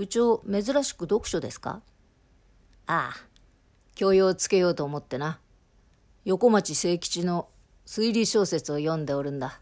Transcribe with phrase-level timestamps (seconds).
[0.00, 1.82] 部長珍しく読書ですか？
[2.86, 3.26] ああ
[3.94, 5.40] 教養をつけようと思ってな。
[6.24, 7.48] 横町清吉の
[7.84, 9.60] 推理小説を読んでおるんだ。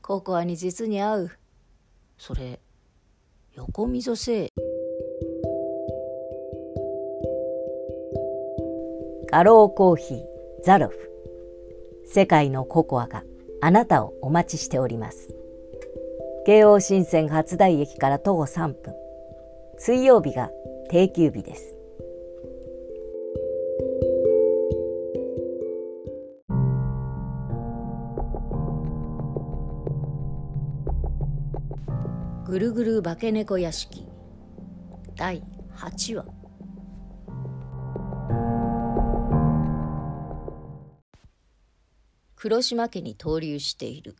[0.00, 1.30] ココアに実に合う。
[2.18, 2.60] それ
[3.54, 4.48] 横溝生
[9.28, 10.22] ガローコーヒー
[10.62, 11.10] ザロフ。
[12.06, 13.24] 世界のココアが
[13.60, 15.34] あなたをお待ちしております。
[16.46, 18.94] 京王新線初台駅から徒歩3分。
[19.84, 20.48] 水曜日が
[20.90, 21.76] 定休日です。
[32.46, 34.06] ぐるぐる化け猫屋敷。
[35.16, 35.42] 第
[35.74, 36.26] 8話。
[42.36, 44.14] 黒島家に登竜している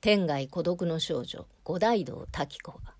[0.00, 2.94] 天涯孤独の少女五大道滝子は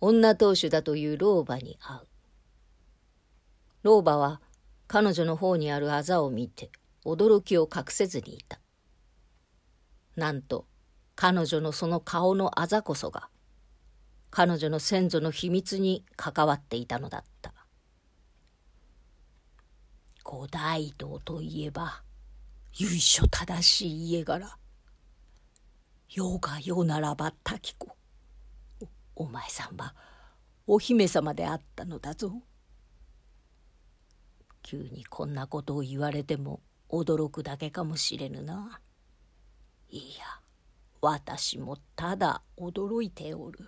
[0.00, 2.00] 女当主だという老婆に会う。
[3.82, 4.40] 老婆は
[4.86, 6.70] 彼女の方にあるあざを見て
[7.04, 8.60] 驚きを隠せずにいた。
[10.16, 10.66] なんと
[11.14, 13.28] 彼女のその顔のあざこそが
[14.30, 17.52] 彼女の先祖の秘密に関わっていたのだった。
[20.22, 22.02] 五大道といえば
[22.74, 24.58] 由緒正しい家柄。
[26.08, 27.97] 世が世ならば滝子
[29.18, 29.96] お前さんは
[30.68, 32.40] お姫様であったのだぞ。
[34.62, 38.80] 急にこんなことを言われても驚くだけかもしれぬな。
[39.90, 40.24] いや
[41.00, 43.58] 私もただ驚いておる。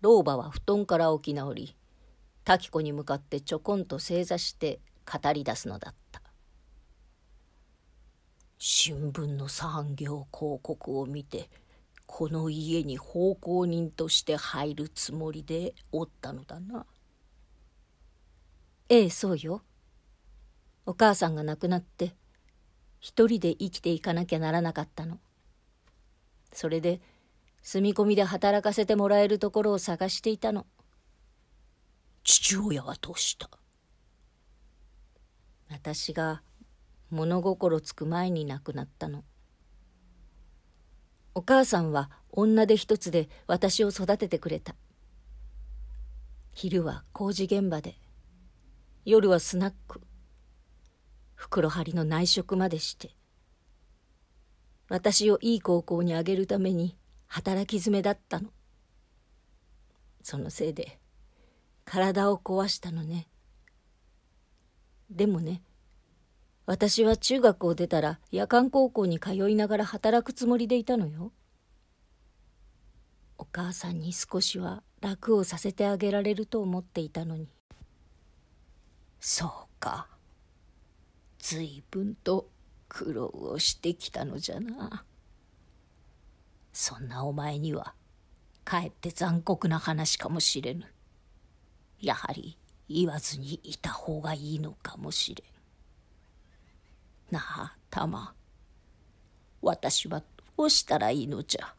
[0.00, 1.76] 老婆は布団から起き直り
[2.42, 6.20] 滝子に向かってちょこんと正座して語り出すのだった。
[8.58, 11.48] 新聞の産業広告を見て
[12.14, 16.84] この家に奉公人として入るつもりでおったのだな。
[18.90, 19.62] ええそうよ。
[20.84, 22.14] お母さんが亡くなって
[23.00, 25.20] 一人で生きていかなきゃならなかったの。
[26.52, 27.00] それで
[27.62, 30.66] 住み込みで働かせてもらえるところを探していたの。
[32.24, 33.48] 父親はどうした？
[35.70, 36.42] 私が
[37.08, 39.24] 物心つく前に亡くなったの
[41.34, 44.74] お母さんは女手一つで私を育ててくれた。
[46.52, 47.96] 昼は工事現場で
[49.04, 50.02] 夜はスナック。
[51.34, 53.16] 袋張りの内職までして
[54.88, 58.50] 私をいい高校にあげるために働き詰めだったの。
[60.20, 60.98] そのせいで
[61.84, 63.26] 体を壊したのね。
[65.10, 65.62] でもね
[66.72, 71.30] 私は中学を出たら夜間高校に通いながら働くつもりでいたのよ。
[73.36, 77.46] お母さんに少しは楽をさせてあげられると思っていたのに。
[79.20, 79.50] そう
[79.80, 80.08] か。
[81.38, 82.48] 随分と
[82.88, 85.04] 苦労をしてきたのじゃな。
[86.72, 87.92] そんなお前には
[88.64, 90.86] かえって残酷な話かもしれぬ。
[92.00, 92.56] やはり
[92.88, 95.51] 言わずにいた方がいいのかもしれん。
[97.32, 98.34] なあたま。
[99.62, 100.22] 私は
[100.56, 101.74] どうしたらいいのじゃ。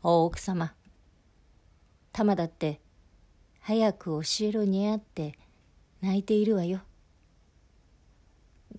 [0.00, 0.72] 大奥様。
[2.12, 2.80] たまだって
[3.60, 5.36] 早く教えろにゃって
[6.00, 6.82] 泣いているわよ。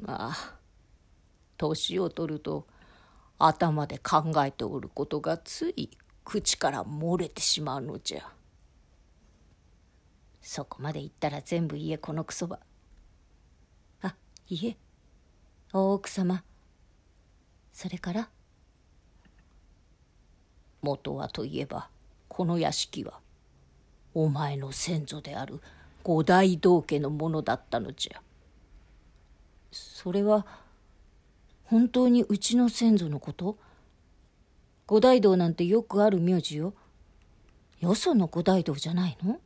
[0.01, 0.55] まあ
[1.57, 2.67] 年を取ると
[3.37, 5.89] 頭で考えておることがつい
[6.23, 8.38] 口から漏れてしまうのじゃ。
[10.41, 12.59] そこまで言ったら全部家このクソば。
[14.01, 14.15] あ
[14.47, 14.77] いえ
[15.73, 16.43] 大奥様。
[17.73, 18.29] それから。
[20.81, 21.89] 元はといえば
[22.27, 23.19] この屋敷は
[24.13, 25.59] お前の先祖である
[26.03, 28.21] 五大道家のものだったのじゃ。
[29.71, 30.47] それは
[31.65, 33.57] 本当にうちの先祖のこと？
[34.87, 36.73] 五大道なんてよくある名字よ。
[37.79, 39.39] よその五大道じゃないの？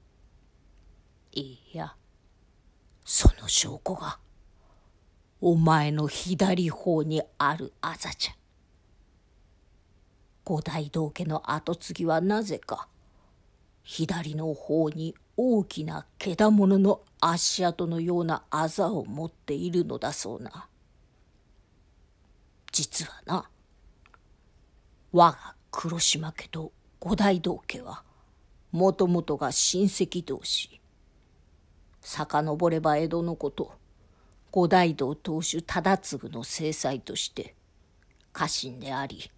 [1.36, 1.96] いや
[3.04, 4.20] その証拠が
[5.42, 8.34] お前の左方にあるあざじゃ。
[10.46, 12.88] 五大道家の跡継ぎはなぜか
[13.82, 20.68] 左の方に大きな毛物の足跡のようなあざを持っているのだそうな。
[22.72, 23.50] 実はな
[25.12, 28.04] 我が黒島家と五大道家は
[28.72, 30.83] もともとが親戚同士。
[32.04, 33.72] 遡れば江戸のこと
[34.52, 37.56] 五大道当主忠次の制裁として
[38.34, 39.32] 家臣であり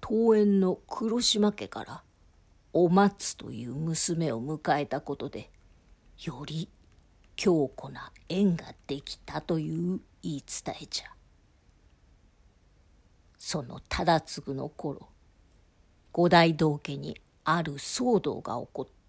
[0.00, 2.02] 桃園の黒島家から
[2.72, 5.50] お松という娘を迎えたことで
[6.24, 6.68] より
[7.36, 11.06] 強固な縁ができたという言い伝えじゃ。
[13.36, 15.08] その忠次の頃
[16.12, 19.01] 五大道家にある騒動が起こって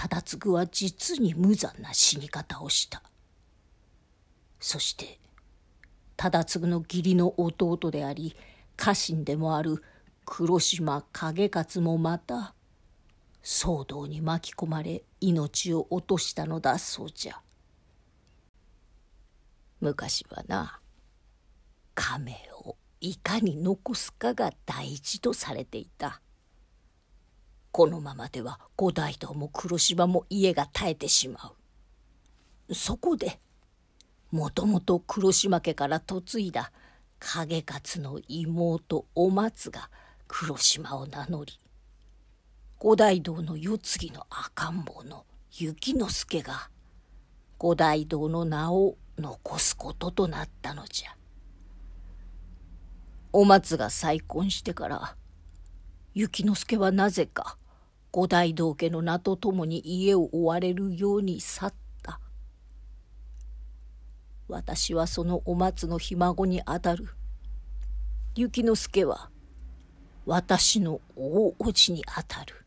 [0.00, 3.02] 忠次は実に無残な死に方をした。
[4.58, 5.18] そして
[6.16, 8.34] 忠次の義理の弟であり
[8.78, 9.82] 家臣でもある
[10.24, 12.54] 黒島景勝もまた
[13.42, 17.38] 騒動に巻き込まれ命を落としたのだそうじゃ。
[19.82, 20.80] 昔はな
[21.94, 26.22] 亀をいかに残すかが大事とされていた。
[27.72, 31.52] このままでは五大道も黒島も家が絶えてしま
[32.68, 32.74] う。
[32.74, 33.40] そこで
[34.30, 36.72] もともと黒島家から嫁いだ
[37.18, 39.90] 景勝の妹お松が
[40.28, 41.58] 黒島を名乗り
[42.78, 46.70] 五大道の世継ぎの赤ん坊の雪之助が
[47.58, 51.14] 五大道の名を残すこととなったのじゃ。
[53.32, 55.14] お松が再婚してから
[56.14, 57.58] 雪之助はなぜか
[58.12, 62.20] 五大道家の名とともに家を追われるように去った。
[64.48, 67.08] 私はそのお松のひ孫にあたる。
[68.34, 69.30] 雪之助は
[70.26, 72.64] 私の大叔父にあたる。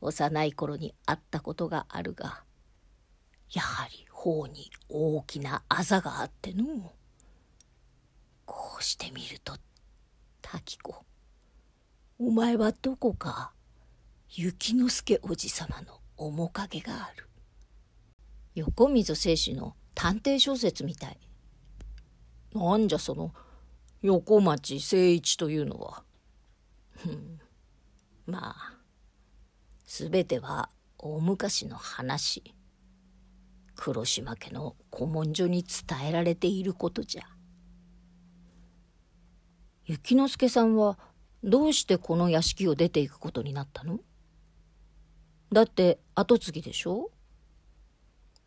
[0.00, 2.44] 幼い頃に会ったことがあるが
[3.50, 6.92] やはり頬に大きなあざがあっての
[8.44, 9.54] こうしてみると
[10.42, 11.04] 滝子。
[12.18, 13.52] お前はどこか
[14.30, 17.28] 雪之助おじさまの面影がある。
[18.54, 21.18] 横溝正史の探偵小説みたい。
[22.54, 23.34] なんじゃその
[24.00, 26.04] 横町誠一というのは。
[28.24, 28.78] まあ
[29.84, 32.54] 全ては大昔の話。
[33.74, 37.24] 黒島家の古文書に伝えられていることじゃ。
[39.84, 40.98] 雪之助さんは
[41.44, 44.00] どうしてこの屋敷を出ていくことになったの？
[45.52, 47.10] だって跡継ぎでしょ？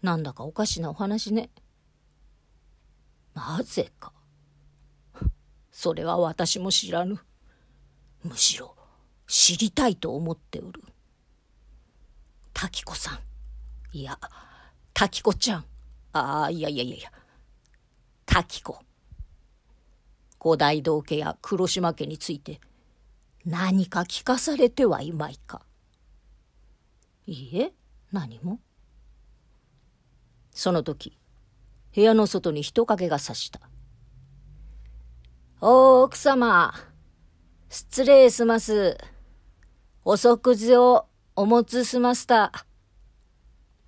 [0.02, 1.50] なんだかおかしなお話ね
[3.34, 4.14] なぜか
[5.72, 7.20] それは私も知らぬ。
[8.24, 8.76] むしろ
[9.28, 10.82] 知りたいと思っておる。
[12.54, 13.20] 滝子さん。
[13.98, 14.20] いや、
[14.94, 15.66] 滝子ちゃん。
[16.12, 17.12] ああ、いやいやいやいや。
[18.26, 18.78] 滝子。
[20.40, 22.60] 五大道家や黒島家について
[23.46, 25.62] 何か聞かされてはいまいか。
[27.26, 27.74] いいえ、
[28.12, 28.60] 何も。
[30.52, 31.18] その時、
[31.96, 33.62] 部屋の外に人影がさした。
[35.62, 36.74] お奥様、
[37.70, 38.98] 失礼します。
[40.04, 42.52] お食事をお持ちしました。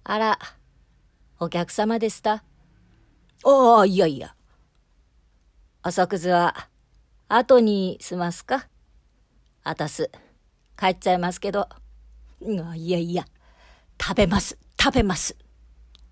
[0.04, 0.40] あら、
[1.40, 2.44] お客様でした。
[3.44, 4.36] ああ、いやいや。
[5.84, 6.70] お食事は、
[7.28, 8.71] 後にしますか
[9.64, 10.10] あたす、
[10.78, 11.70] 帰っちゃいますけど。
[12.42, 13.26] いやいや、
[14.02, 15.36] 食べます、食べます。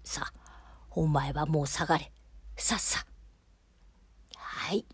[0.03, 0.33] さあ、
[0.91, 2.11] お前はもう下がれ。
[2.55, 3.05] さっさ。
[4.35, 4.85] はい。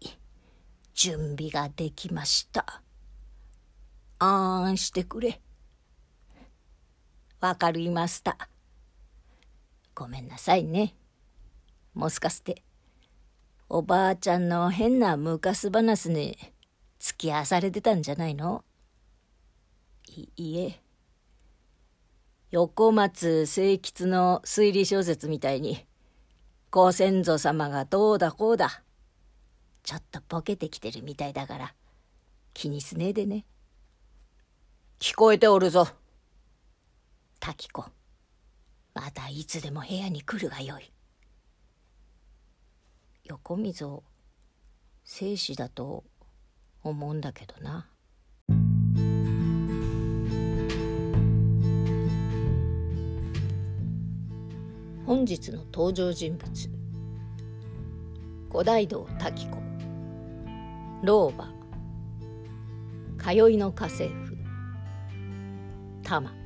[0.93, 2.81] 準備ができました。
[4.19, 5.41] あーんしてくれ。
[7.41, 8.37] わかりました。
[9.93, 10.95] ごめんなさいね。
[11.93, 12.63] もしかして、
[13.67, 16.37] おばあちゃんの変な昔話に
[16.99, 18.63] 付き合わされてたんじゃないの？
[20.15, 20.81] いいえ。
[22.51, 25.85] 横松清吉の推理小説みたいに、
[26.71, 28.81] ご先祖様がどうだこうだ。
[29.83, 31.73] ちょっとボケてきてるみたいだから
[32.53, 33.45] 気にすねえでね。
[34.99, 35.87] 聞こえておるぞ。
[37.39, 37.85] 滝子。
[38.93, 40.91] またいつでも部屋に来るがよい。
[43.25, 44.03] 横溝
[45.03, 46.03] 生死だと
[46.89, 47.87] 思うんだけどな。
[55.05, 56.69] 本日の登場人物。
[58.49, 59.57] 五大道滝子。
[61.03, 61.53] 老婆。
[63.17, 64.37] 通いの家政婦。
[66.03, 66.44] 玉